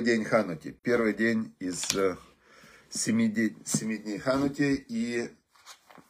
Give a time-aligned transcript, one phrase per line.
[0.00, 2.16] день Ханути, первый день из э,
[2.88, 5.28] семи, дней, семи дней Ханути и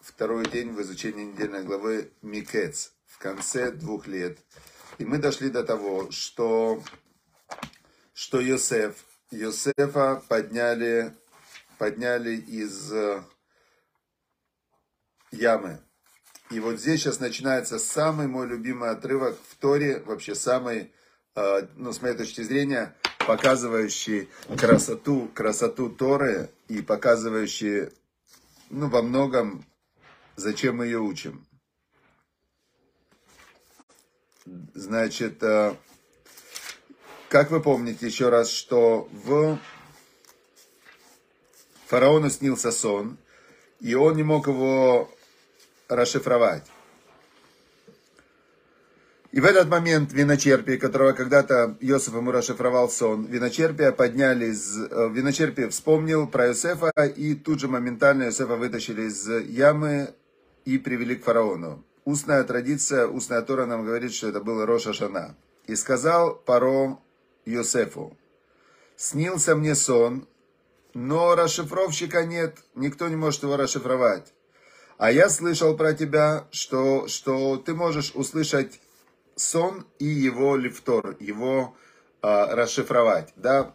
[0.00, 4.38] второй день в изучении недельной главы Микец в конце двух лет.
[4.98, 6.80] И мы дошли до того, что,
[8.14, 11.12] что Йосеф, Йосефа подняли,
[11.76, 13.24] подняли из э,
[15.32, 15.80] ямы.
[16.50, 20.92] И вот здесь сейчас начинается самый мой любимый отрывок в Торе, вообще самый,
[21.34, 22.94] э, ну, с моей точки зрения,
[23.26, 27.90] показывающий красоту, красоту Торы и показывающий,
[28.70, 29.64] ну, во многом,
[30.36, 31.46] зачем мы ее учим.
[34.74, 35.74] Значит, э,
[37.28, 39.58] как вы помните еще раз, что в
[41.86, 43.18] фараону снился сон,
[43.80, 45.10] и он не мог его
[45.88, 46.66] расшифровать.
[49.32, 54.78] И в этот момент виночерпий, которого когда-то Иосиф ему расшифровал сон, виночерпия подняли из...
[54.78, 60.12] Э, виночерпий вспомнил про Иосифа, и тут же моментально Иосифа вытащили из ямы
[60.66, 61.82] и привели к фараону.
[62.04, 65.34] Устная традиция, устная Тора нам говорит, что это был Роша Шана.
[65.66, 66.98] И сказал Паро
[67.46, 68.14] Иосифу,
[68.96, 70.28] снился мне сон,
[70.92, 74.34] но расшифровщика нет, никто не может его расшифровать.
[74.98, 78.78] А я слышал про тебя, что, что ты можешь услышать
[79.36, 81.76] сон и его лифтор, его
[82.22, 83.74] э, расшифровать, да,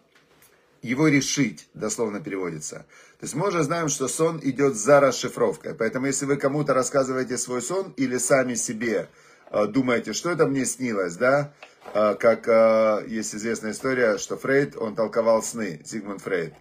[0.82, 2.86] его решить, дословно переводится.
[3.20, 5.74] То есть мы уже знаем, что сон идет за расшифровкой.
[5.74, 9.10] Поэтому если вы кому-то рассказываете свой сон или сами себе
[9.50, 11.54] э, думаете, что это мне снилось, да,
[11.94, 16.54] э, как э, есть известная история, что Фрейд, он толковал сны, Зигмунд Фрейд.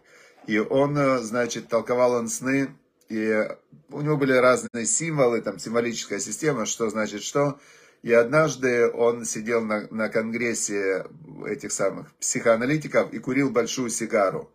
[0.46, 2.70] И он, э, значит, толковал он сны,
[3.08, 3.48] и
[3.90, 7.58] у него были разные символы, там символическая система, что значит что.
[8.06, 11.06] И однажды он сидел на, на конгрессе
[11.44, 14.48] этих самых психоаналитиков и курил большую сигару.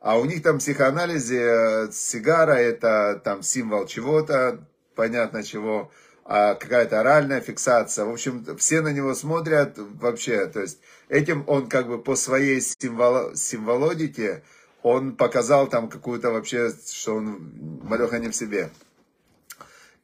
[0.00, 5.90] А у них там в психоанализе сигара это там символ чего-то, понятно чего,
[6.24, 8.06] а какая-то оральная фиксация.
[8.06, 10.46] В общем, все на него смотрят вообще.
[10.46, 10.78] То есть
[11.10, 14.42] этим он как бы по своей символ, символодике
[14.82, 17.52] он показал там какую-то вообще, что он
[17.82, 18.70] малеха не в себе.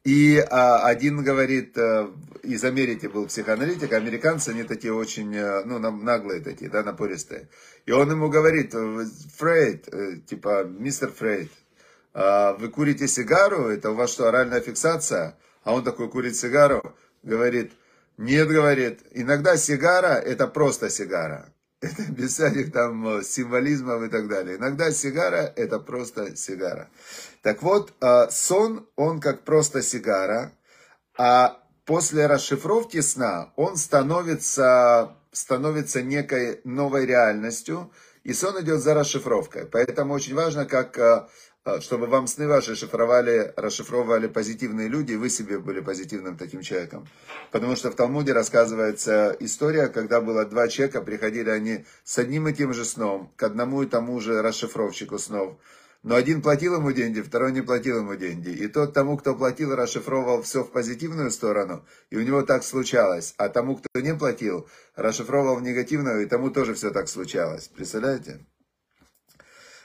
[0.03, 5.77] И а, один говорит, а, из Америки был психоаналитик, американцы, они такие очень, а, ну,
[5.77, 7.49] наглые такие, да, напористые.
[7.85, 8.73] И он ему говорит,
[9.37, 11.51] Фрейд, типа, мистер Фрейд,
[12.13, 15.37] а, вы курите сигару, это у вас что, оральная фиксация?
[15.63, 17.71] А он такой курит сигару, говорит,
[18.17, 21.53] нет, говорит, иногда сигара это просто сигара.
[21.81, 24.57] Это без всяких там э, символизмов и так далее.
[24.57, 26.89] Иногда сигара это просто сигара.
[27.41, 30.53] Так вот, э, сон, он как просто сигара,
[31.17, 37.91] а после расшифровки сна он становится, становится некой новой реальностью,
[38.23, 39.65] и сон идет за расшифровкой.
[39.65, 41.27] Поэтому очень важно, как э,
[41.81, 47.07] чтобы вам сны ваши шифровали, расшифровывали позитивные люди, и вы себе были позитивным таким человеком.
[47.51, 52.53] Потому что в Талмуде рассказывается история, когда было два человека, приходили они с одним и
[52.53, 55.57] тем же сном, к одному и тому же расшифровщику снов.
[56.03, 58.49] Но один платил ему деньги, второй не платил ему деньги.
[58.49, 63.35] И тот тому, кто платил, расшифровывал все в позитивную сторону, и у него так случалось.
[63.37, 67.67] А тому, кто не платил, расшифровывал в негативную, и тому тоже все так случалось.
[67.67, 68.43] Представляете?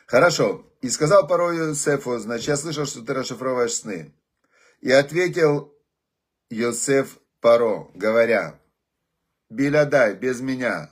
[0.06, 0.64] Хорошо.
[0.82, 4.14] И сказал порой Йосефу, значит, я слышал, что ты расшифровываешь сны.
[4.80, 5.74] И ответил
[6.48, 8.60] Йосеф Паро, говоря,
[9.50, 10.90] Билядай, без меня.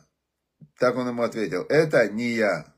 [0.79, 2.75] Так он ему ответил, это не я.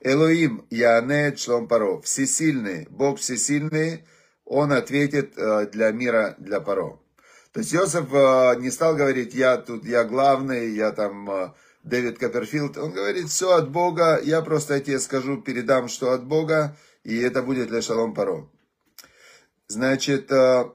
[0.00, 4.04] Элоим Яне Шлом Паро, всесильный, Бог всесильный,
[4.44, 6.98] он ответит э, для мира, для Паро.
[7.52, 11.52] То есть Йосеф э, не стал говорить, я тут, я главный, я там э,
[11.82, 16.76] Дэвид Копперфилд, он говорит, все от Бога, я просто тебе скажу, передам, что от Бога,
[17.02, 18.48] и это будет для Шалом Паро.
[19.66, 20.70] Значит, э,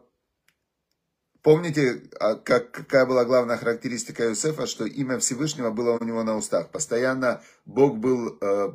[1.42, 6.36] помните, а, как, какая была главная характеристика Иосифа, что имя Всевышнего было у него на
[6.36, 6.72] устах.
[6.72, 8.74] Постоянно Бог был, э,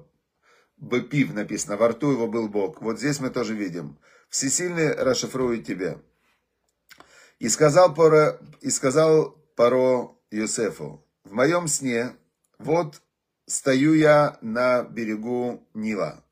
[0.79, 2.81] Бепив написано, во рту его был Бог.
[2.81, 3.99] Вот здесь мы тоже видим.
[4.31, 5.99] Всесильный расшифрует тебе.
[7.39, 12.17] И сказал, Паро, и сказал Паро Иосифу, в моем сне
[12.63, 13.03] вот
[13.47, 16.25] стою я на берегу Нила.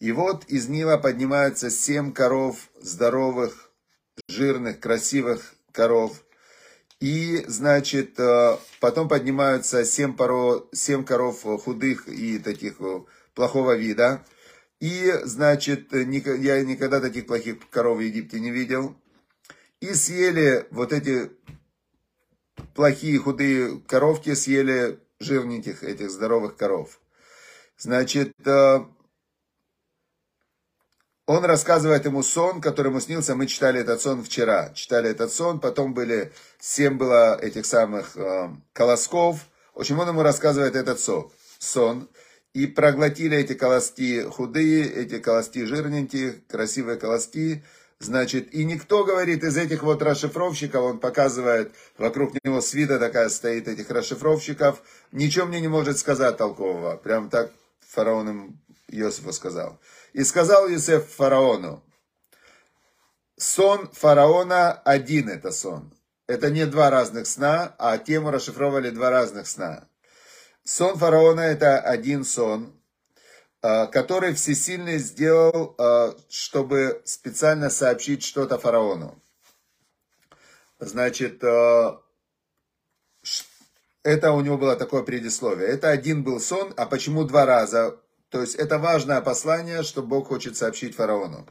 [0.00, 3.70] И вот из Нила поднимаются семь коров, здоровых,
[4.28, 6.24] жирных, красивых коров.
[7.00, 13.02] И, значит, э, потом поднимаются семь, поро, семь коров худых и таких э,
[13.34, 14.24] плохого вида.
[14.80, 18.96] И, значит, я никогда таких плохих коров в Египте не видел.
[19.80, 21.30] И съели вот эти
[22.74, 27.00] плохие худые коровки, съели жирненьких этих здоровых коров.
[27.76, 28.78] Значит, э,
[31.26, 33.34] он рассказывает ему сон, который ему снился.
[33.34, 34.70] Мы читали этот сон вчера.
[34.74, 39.46] Читали этот сон, потом были, семь было этих самых э, колосков.
[39.74, 41.30] В общем, он ему рассказывает этот сон.
[41.58, 42.08] сон.
[42.54, 47.62] И проглотили эти колоски худые, эти колоски жирненькие, красивые колоски.
[48.00, 53.66] Значит, и никто, говорит, из этих вот расшифровщиков, он показывает, вокруг него свита такая стоит
[53.66, 56.96] этих расшифровщиков, ничего мне не может сказать толкового.
[56.96, 57.50] Прям так
[57.80, 59.80] фараон им Иосифу сказал.
[60.12, 61.82] И сказал Иосиф фараону,
[63.36, 65.92] сон фараона один это сон.
[66.28, 69.88] Это не два разных сна, а тему расшифровали два разных сна.
[70.62, 72.77] Сон фараона это один сон,
[73.60, 79.20] который всесильный сделал, а, чтобы специально сообщить что-то фараону.
[80.78, 82.00] Значит, а,
[84.04, 85.68] это у него было такое предисловие.
[85.68, 87.98] Это один был сон, а почему два раза?
[88.30, 91.46] То есть это важное послание, что Бог хочет сообщить фараону.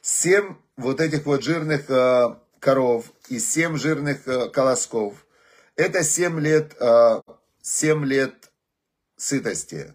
[0.00, 5.26] Семь вот этих вот жирных э, коров и семь жирных э, колосков.
[5.74, 7.20] Это семь лет, э,
[7.62, 8.50] семь лет
[9.16, 9.94] сытости.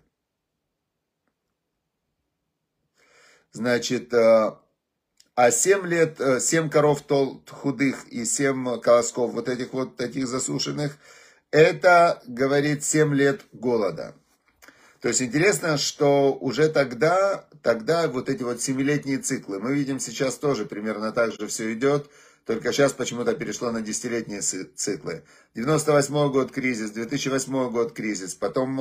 [3.53, 10.27] Значит, а семь лет, семь коров тол, худых и семь колосков вот этих вот таких
[10.27, 10.97] засушенных,
[11.51, 14.15] это, говорит, семь лет голода.
[15.01, 20.35] То есть интересно, что уже тогда, тогда вот эти вот семилетние циклы, мы видим сейчас
[20.37, 22.09] тоже примерно так же все идет,
[22.45, 25.23] только сейчас почему-то перешло на десятилетние циклы.
[25.55, 28.79] 98 год кризис, 2008 год кризис, потом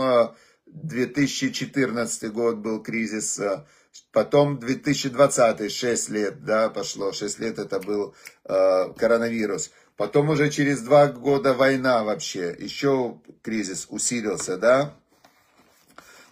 [0.67, 3.65] 2014 э, год был кризис, э,
[4.13, 8.15] потом 2020, 6 лет, да, пошло, 6 лет это был
[8.45, 9.71] э, коронавирус.
[9.97, 14.95] Потом уже через два года война вообще, еще кризис усилился, да.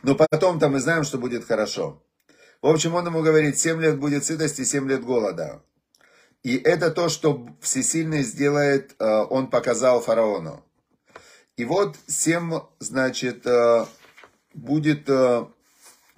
[0.02, 2.02] Но потом-то мы знаем, что будет хорошо.
[2.62, 5.62] В общем, он ему говорит, 7 лет будет сытости, 7 лет голода.
[6.42, 10.64] И это то, что всесильный сделает, э, он показал фараону.
[11.56, 13.86] И вот 7, значит, э,
[14.54, 15.46] будет, э,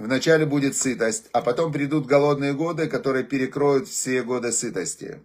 [0.01, 5.21] вначале будет сытость, а потом придут голодные годы, которые перекроют все годы сытости.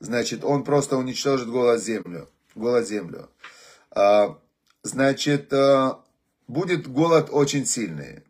[0.00, 2.28] Значит, он просто уничтожит голод землю.
[2.54, 3.28] Голод землю.
[3.90, 4.38] А,
[4.82, 5.52] значит,
[6.48, 8.22] будет голод очень сильный.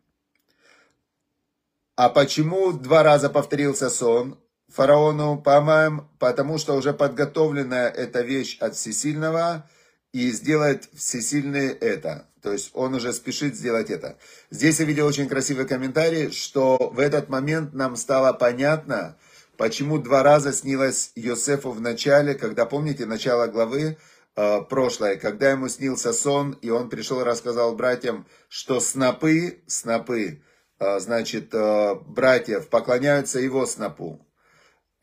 [1.95, 4.37] А почему два раза повторился сон
[4.67, 6.09] фараону Памаем?
[6.19, 9.69] Потому что уже подготовленная эта вещь от Всесильного
[10.15, 12.27] и сделает Всесильный это.
[12.41, 14.17] То есть он уже спешит сделать это.
[14.49, 19.17] Здесь я видел очень красивый комментарий, что в этот момент нам стало понятно,
[19.57, 23.97] почему два раза снилось Йосефу в начале, когда, помните, начало главы,
[24.37, 30.41] Э, прошлое, когда ему снился сон, и он пришел и рассказал братьям, что снопы, снопы,
[30.79, 34.27] э, значит, э, братьев поклоняются его снопу.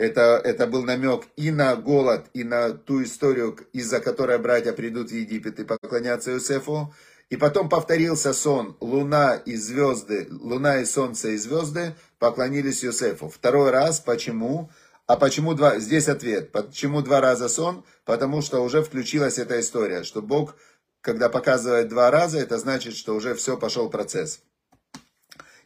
[0.03, 5.13] Это, это был намек и на голод, и на ту историю, из-за которой братья придут
[5.13, 6.93] в Египет и поклонятся Иосифу.
[7.31, 8.77] И потом повторился сон.
[8.81, 13.29] Луна и звезды, луна и солнце и звезды поклонились Иосифу.
[13.29, 14.01] Второй раз.
[14.01, 14.73] Почему?
[15.07, 15.79] А почему два?
[15.79, 16.51] Здесь ответ.
[16.51, 17.85] Почему два раза сон?
[18.05, 20.57] Потому что уже включилась эта история, что Бог,
[21.01, 24.41] когда показывает два раза, это значит, что уже все, пошел процесс.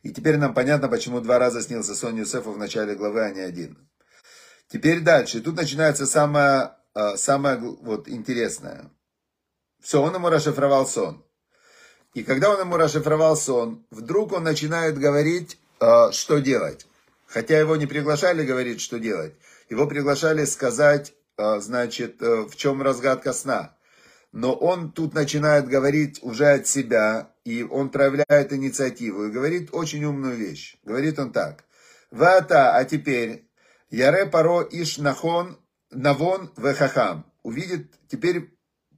[0.02, 3.40] И теперь нам понятно, почему два раза снился сон Юсефа в начале главы, а не
[3.40, 3.78] один.
[4.68, 5.40] Теперь дальше.
[5.40, 8.90] Тут начинается самое, а, самое вот, интересное.
[9.80, 11.24] Все, он ему расшифровал сон.
[12.14, 16.86] И когда он ему расшифровал сон, вдруг он начинает говорить, а, что делать.
[17.26, 19.34] Хотя его не приглашали говорить, что делать.
[19.68, 23.76] Его приглашали сказать, а, значит, э, в чем разгадка сна.
[24.32, 30.04] Но он тут начинает говорить уже от себя, и он проявляет инициативу, и говорит очень
[30.04, 30.76] умную вещь.
[30.84, 31.64] Говорит он так.
[32.10, 33.45] Вата, а теперь,
[33.96, 35.56] Яре Паро Иш Нахон,
[35.90, 37.24] Навон Вехахам.
[37.42, 38.50] Увидит, теперь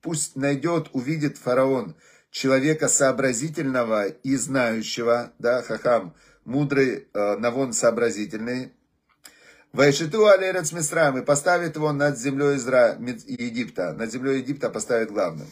[0.03, 1.95] пусть найдет, увидит фараон
[2.33, 8.73] человека сообразительного и знающего, да, Хахам, мудрый, э, Навон сообразительный.
[9.73, 12.97] Вайшиту алерец Мисраем и поставит его над землей Изра...
[12.99, 13.93] Египта.
[13.93, 15.47] Над землей Египта поставит главным.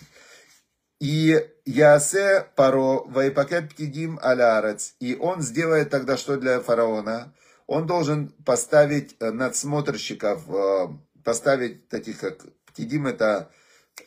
[0.99, 4.97] И Ясе Паро Вайпакет Птидим Алярец.
[4.99, 7.33] И он сделает тогда что для фараона?
[7.67, 10.89] Он должен поставить э, надсмотрщиков, э,
[11.25, 13.51] поставить таких как Птидим это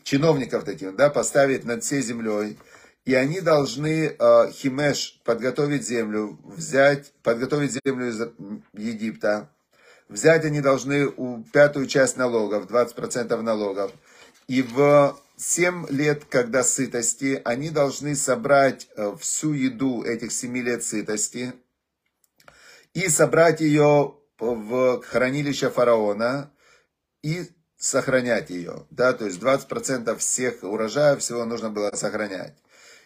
[0.03, 2.57] чиновников таких, да, поставить над всей землей
[3.09, 8.21] и они должны э, Химеш подготовить землю, взять, подготовить землю из
[8.73, 9.49] Египта.
[10.09, 13.91] Взять они должны у пятую часть налогов, 20% налогов.
[14.47, 20.83] И в 7 лет, когда сытости, они должны собрать э, всю еду этих 7 лет
[20.83, 21.53] сытости
[22.99, 26.51] и собрать ее в хранилище фараона
[27.23, 27.43] и
[27.77, 28.85] сохранять ее.
[28.89, 32.55] Да, то есть 20% всех урожаев всего нужно было сохранять.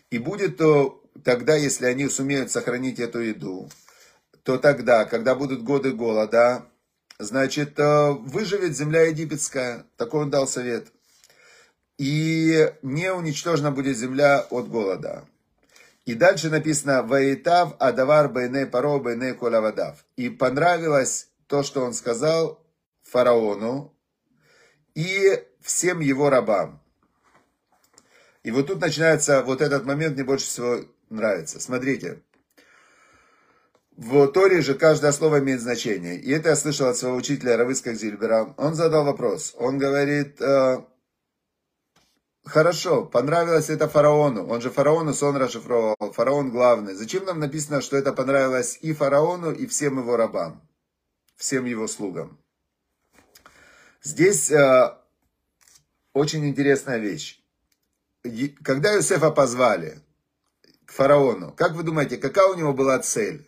[0.09, 3.69] И будет то тогда, если они сумеют сохранить эту еду,
[4.43, 6.65] то тогда, когда будут годы голода,
[7.19, 9.85] значит, э, выживет земля египетская.
[9.95, 10.87] Такой он дал совет
[11.99, 15.25] и не уничтожена будет земля от голода.
[16.05, 20.05] И дальше написано «Ваитав адавар бейне паро бейне колавадав».
[20.17, 22.59] И понравилось то, что он сказал
[23.03, 23.95] фараону
[24.95, 26.81] и всем его рабам.
[28.43, 31.61] И вот тут начинается вот этот момент, мне больше всего нравится.
[31.61, 32.21] Смотрите,
[33.95, 36.19] в Торе же каждое слово имеет значение.
[36.19, 38.53] И это я слышал от своего учителя Равыска Зильбера.
[38.57, 39.55] Он задал вопрос.
[39.57, 40.83] Он говорит, э,
[42.45, 44.45] Хорошо, понравилось это фараону.
[44.47, 45.95] Он же фараону сон расшифровал.
[46.11, 46.93] Фараон главный.
[46.93, 50.61] Зачем нам написано, что это понравилось и фараону, и всем его рабам?
[51.37, 52.37] Всем его слугам.
[54.01, 54.93] Здесь э,
[56.11, 57.41] очень интересная вещь.
[58.61, 60.01] Когда Иосифа позвали
[60.85, 63.45] к фараону, как вы думаете, какая у него была цель?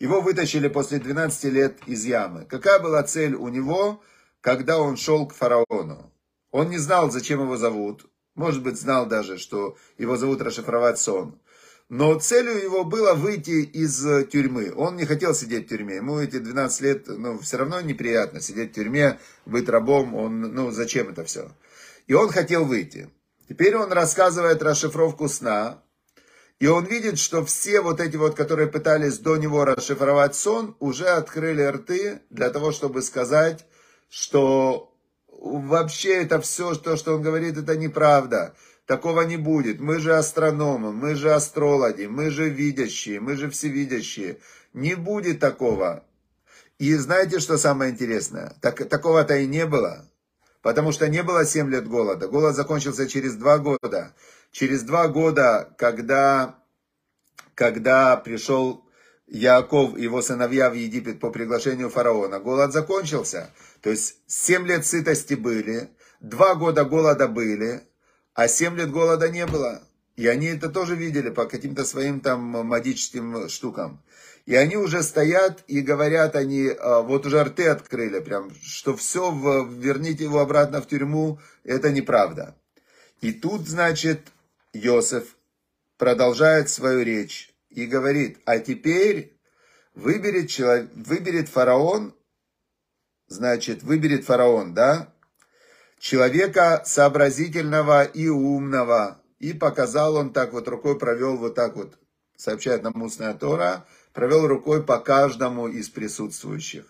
[0.00, 2.44] Его вытащили после 12 лет из ямы.
[2.46, 4.02] Какая была цель у него,
[4.40, 6.12] когда он шел к фараону?
[6.52, 8.06] Он не знал, зачем его зовут.
[8.34, 11.40] Может быть, знал даже, что его зовут расшифровать сон.
[11.88, 14.72] Но целью его было выйти из э, тюрьмы.
[14.74, 15.96] Он не хотел сидеть в тюрьме.
[15.96, 20.14] Ему эти 12 лет, ну, все равно неприятно сидеть в тюрьме, быть рабом.
[20.14, 21.50] Он, ну, зачем это все?
[22.06, 23.10] И он хотел выйти.
[23.48, 25.82] Теперь он рассказывает расшифровку сна.
[26.60, 31.06] И он видит, что все вот эти вот, которые пытались до него расшифровать сон, уже
[31.06, 33.66] открыли рты для того, чтобы сказать,
[34.08, 34.91] что
[35.42, 38.54] вообще это все, то, что он говорит, это неправда.
[38.86, 39.80] Такого не будет.
[39.80, 44.38] Мы же астрономы, мы же астрологи, мы же видящие, мы же всевидящие.
[44.72, 46.04] Не будет такого.
[46.78, 48.56] И знаете, что самое интересное?
[48.60, 50.08] Так, такого-то и не было.
[50.62, 52.28] Потому что не было 7 лет голода.
[52.28, 54.14] Голод закончился через 2 года.
[54.52, 56.58] Через 2 года, когда,
[57.54, 58.84] когда пришел
[59.26, 63.50] Яков и его сыновья в Египет по приглашению фараона, голод закончился.
[63.80, 67.82] То есть 7 лет сытости были, 2 года голода были,
[68.34, 69.82] а 7 лет голода не было.
[70.16, 74.02] И они это тоже видели по каким-то своим там магическим штукам.
[74.44, 79.32] И они уже стоят и говорят, они а, вот уже рты открыли, прям, что все,
[79.64, 82.56] верните его обратно в тюрьму, это неправда.
[83.20, 84.20] И тут, значит,
[84.72, 85.36] Йосеф
[85.96, 89.38] продолжает свою речь и говорит, а теперь
[89.94, 92.14] выберет, человек, выберет фараон
[93.32, 95.12] значит, выберет фараон, да,
[95.98, 99.20] человека сообразительного и умного.
[99.38, 101.98] И показал он так вот рукой, провел вот так вот,
[102.36, 106.84] сообщает нам устная Тора, провел рукой по каждому из присутствующих,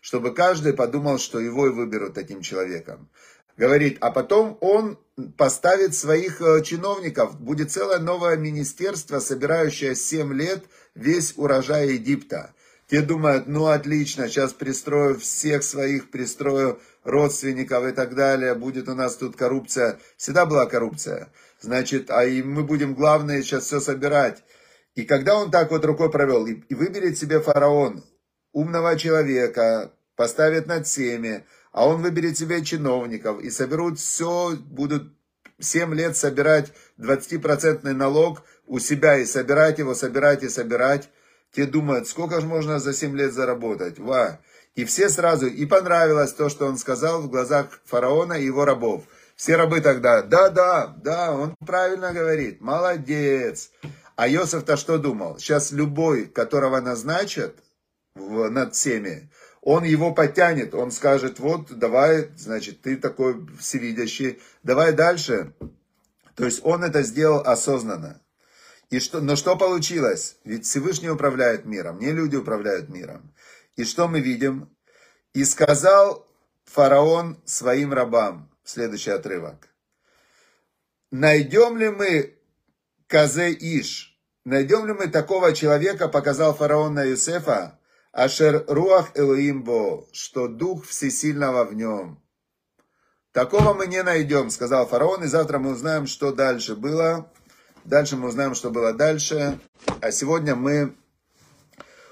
[0.00, 3.08] чтобы каждый подумал, что его и выберут таким человеком.
[3.56, 4.98] Говорит, а потом он
[5.36, 12.52] поставит своих э, чиновников, будет целое новое министерство, собирающее 7 лет весь урожай Египта.
[12.88, 18.94] Те думают, ну отлично, сейчас пристрою всех своих, пристрою родственников и так далее, будет у
[18.94, 19.98] нас тут коррупция.
[20.16, 21.28] Всегда была коррупция.
[21.60, 24.42] Значит, а и мы будем главное сейчас все собирать.
[24.96, 28.04] И когда он так вот рукой провел, и, и выберет себе фараон,
[28.52, 31.44] умного человека, поставит над всеми,
[31.74, 35.12] а он выберет себе чиновников, и соберут все, будут
[35.58, 41.10] 7 лет собирать 20% налог у себя, и собирать его, собирать и собирать,
[41.52, 43.98] те думают, сколько же можно за 7 лет заработать.
[43.98, 44.38] Ва.
[44.76, 49.02] И все сразу, и понравилось то, что он сказал в глазах фараона и его рабов.
[49.34, 53.72] Все рабы тогда, да, да, да, он правильно говорит, молодец.
[54.14, 55.38] А Йосиф-то что думал?
[55.38, 57.56] Сейчас любой, которого назначат
[58.14, 59.28] в, над всеми,
[59.64, 65.54] он его потянет, он скажет, вот, давай, значит, ты такой всевидящий, давай дальше.
[66.34, 68.20] То есть он это сделал осознанно.
[68.90, 70.36] И что, но что получилось?
[70.44, 73.32] Ведь Всевышний управляет миром, не люди управляют миром.
[73.76, 74.68] И что мы видим?
[75.32, 76.28] И сказал
[76.66, 79.70] фараон своим рабам, следующий отрывок.
[81.10, 82.34] Найдем ли мы
[83.06, 84.20] Казе Иш?
[84.44, 87.78] Найдем ли мы такого человека, показал фараон на Юсефа,
[88.14, 92.22] Ашер Руах Элоимбо, что дух всесильного в нем.
[93.32, 97.28] Такого мы не найдем, сказал фараон, и завтра мы узнаем, что дальше было.
[97.84, 99.58] Дальше мы узнаем, что было дальше.
[100.00, 100.94] А сегодня мы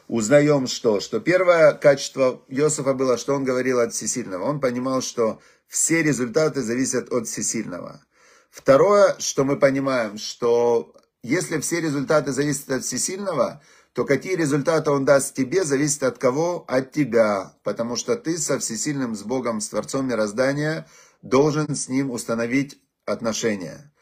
[0.09, 0.99] узнаем что?
[0.99, 4.43] Что первое качество Иосифа было, что он говорил от всесильного.
[4.43, 8.05] Он понимал, что все результаты зависят от всесильного.
[8.51, 10.93] Второе, что мы понимаем, что
[11.23, 16.65] если все результаты зависят от всесильного, то какие результаты он даст тебе, зависит от кого?
[16.67, 17.55] От тебя.
[17.63, 20.87] Потому что ты со всесильным, с Богом, с Творцом мироздания
[21.21, 23.93] должен с ним установить отношения.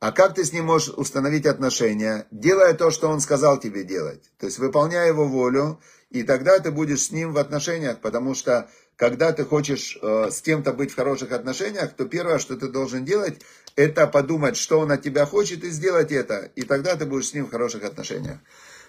[0.00, 2.26] А как ты с ним можешь установить отношения?
[2.30, 4.30] Делая то, что он сказал тебе делать.
[4.38, 8.70] То есть выполняя его волю, и тогда ты будешь с ним в отношениях, потому что
[8.96, 13.04] когда ты хочешь э, с кем-то быть в хороших отношениях, то первое, что ты должен
[13.04, 13.40] делать,
[13.76, 16.50] это подумать, что он от тебя хочет, и сделать это.
[16.54, 18.38] И тогда ты будешь с ним в хороших отношениях.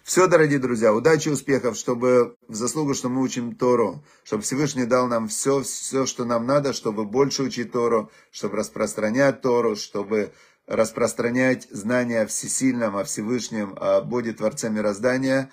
[0.04, 5.08] Все, дорогие друзья, удачи, успехов, чтобы в заслугу, что мы учим Тору, чтобы Всевышний дал
[5.08, 10.32] нам все, все, что нам надо, чтобы больше учить Тору, чтобы распространять Тору, чтобы
[10.68, 15.52] распространять знания о Всесильном, о Всевышнем, о Боге Творце Мироздания,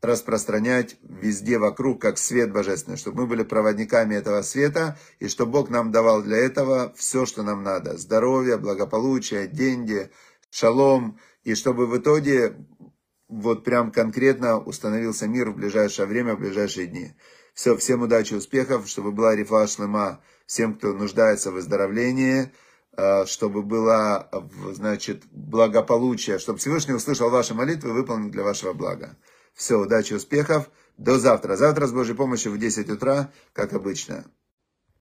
[0.00, 5.70] распространять везде вокруг, как свет божественный, чтобы мы были проводниками этого света, и чтобы Бог
[5.70, 7.98] нам давал для этого все, что нам надо.
[7.98, 10.10] Здоровье, благополучие, деньги,
[10.50, 12.54] шалом, и чтобы в итоге
[13.28, 17.12] вот прям конкретно установился мир в ближайшее время, в ближайшие дни.
[17.54, 22.50] Все, всем удачи, успехов, чтобы была рифа шлема всем, кто нуждается в выздоровлении,
[22.98, 24.28] Э, чтобы было,
[24.72, 29.16] значит, благополучие, чтобы Всевышний услышал ваши молитвы и выполнил для вашего блага.
[29.54, 30.68] Все, удачи, успехов.
[30.96, 31.54] До завтра.
[31.54, 34.24] Завтра с Божьей помощью в 10 утра, как обычно.